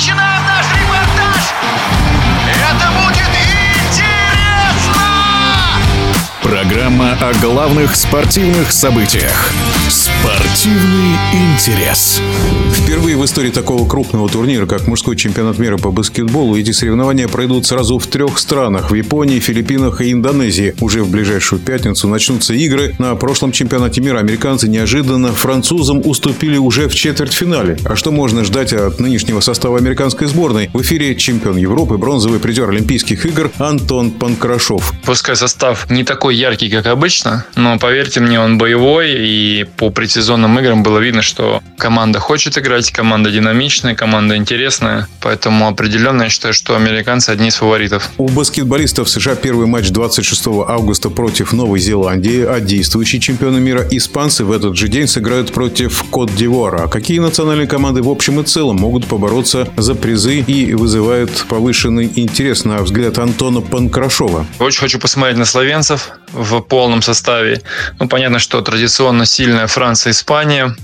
[0.00, 0.29] Imagina
[6.50, 9.52] Программа о главных спортивных событиях.
[9.88, 12.20] Спортивный интерес.
[12.72, 17.66] Впервые в истории такого крупного турнира, как мужской чемпионат мира по баскетболу, эти соревнования пройдут
[17.66, 20.74] сразу в трех странах– в Японии, Филиппинах и Индонезии.
[20.80, 22.96] Уже в ближайшую пятницу начнутся игры.
[22.98, 27.78] На прошлом чемпионате мира американцы неожиданно французам уступили уже в четвертьфинале.
[27.84, 30.68] А что можно ждать от нынешнего состава американской сборной?
[30.72, 34.92] В эфире чемпион Европы, бронзовый призер Олимпийских игр Антон Панкрашов.
[35.04, 40.58] Пускай состав не такой яркий, как обычно, но поверьте мне, он боевой, и по предсезонным
[40.58, 46.54] играм было видно, что команда хочет играть, команда динамичная, команда интересная, поэтому определенно я считаю,
[46.54, 48.10] что американцы одни из фаворитов.
[48.18, 54.44] У баскетболистов США первый матч 26 августа против Новой Зеландии, а действующие чемпионы мира испанцы
[54.44, 56.84] в этот же день сыграют против Кот-Дивуара.
[56.84, 62.10] А какие национальные команды в общем и целом могут побороться за призы и вызывают повышенный
[62.16, 64.46] интерес на взгляд Антона Панкрашова?
[64.58, 67.62] Очень хочу посмотреть на словенцев в полном составе.
[67.98, 70.74] Ну, понятно, что традиционно сильная Франция, Испания.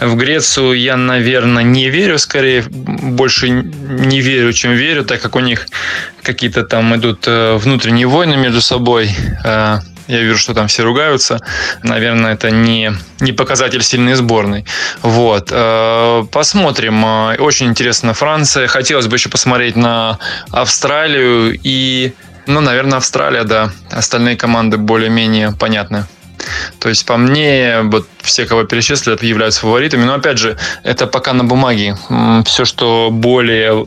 [0.00, 5.40] В Грецию я, наверное, не верю, скорее больше не верю, чем верю, так как у
[5.40, 5.66] них
[6.22, 9.10] какие-то там идут э, внутренние войны между собой.
[9.44, 11.40] Э, я вижу, что там все ругаются.
[11.82, 14.64] Наверное, это не, не показатель сильной сборной.
[15.02, 15.48] Вот.
[15.52, 17.04] Э, посмотрим.
[17.38, 18.66] Очень интересно Франция.
[18.66, 20.18] Хотелось бы еще посмотреть на
[20.50, 22.12] Австралию и
[22.50, 23.70] ну, наверное, Австралия, да.
[23.90, 26.04] Остальные команды более-менее понятны.
[26.78, 30.04] То есть, по мне, вот все, кого перечислили, являются фаворитами.
[30.04, 31.96] Но, опять же, это пока на бумаге.
[32.44, 33.86] Все, что более,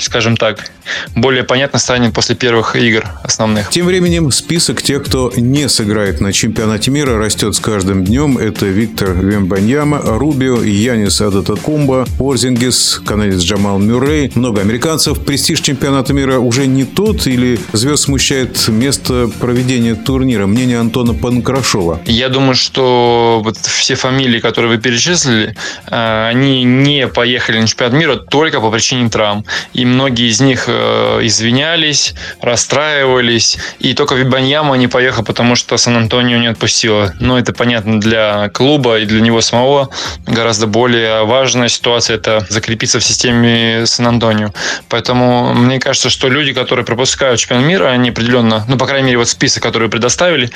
[0.00, 0.70] скажем так,
[1.14, 3.70] более понятно станет после первых игр основных.
[3.70, 8.38] Тем временем список тех, кто не сыграет на чемпионате мира, растет с каждым днем.
[8.38, 14.32] Это Виктор Вембаньяма, Рубио, Янис Адатакумба, Порзингис, канадец Джамал Мюррей.
[14.34, 15.20] Много американцев.
[15.24, 20.46] Престиж чемпионата мира уже не тот или звезд смущает место проведения турнира?
[20.46, 22.00] Мнение Антона Панкрашова.
[22.06, 25.54] Я думаю, что вот все фамилии, которые вы перечислили,
[25.90, 29.44] э, они не поехали на чемпионат мира только по причине травм.
[29.72, 33.58] И многие из них э, извинялись, расстраивались.
[33.78, 37.12] И только Вибаньяма не поехал, потому что Сан-Антонио не отпустило.
[37.20, 39.90] Но это понятно для клуба и для него самого.
[40.26, 44.52] Гораздо более важная ситуация– это закрепиться в системе Сан-Антонио.
[44.88, 49.18] Поэтому мне кажется, что люди, которые пропускают чемпионат мира, они определенно, ну, по крайней мере,
[49.18, 50.50] вот список, который предоставили,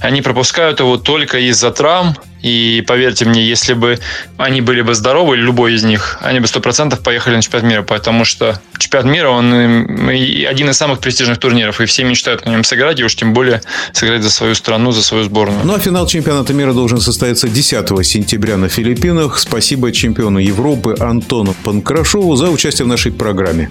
[0.00, 3.98] они пропускают его только из-за травм и поверьте мне, если бы
[4.36, 7.82] они были бы здоровы, любой из них, они бы сто процентов поехали на чемпионат мира,
[7.82, 12.64] потому что чемпионат мира, он один из самых престижных турниров, и все мечтают на нем
[12.64, 15.64] сыграть, и уж тем более сыграть за свою страну, за свою сборную.
[15.64, 19.38] Ну а финал чемпионата мира должен состояться 10 сентября на Филиппинах.
[19.38, 23.70] Спасибо чемпиону Европы Антону Панкрашову за участие в нашей программе.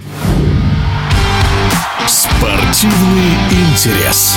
[2.06, 4.36] Спортивный интерес.